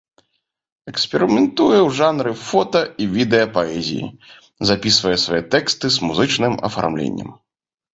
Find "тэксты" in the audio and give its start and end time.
5.57-5.87